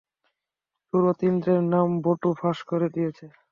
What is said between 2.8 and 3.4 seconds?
দিয়েছে।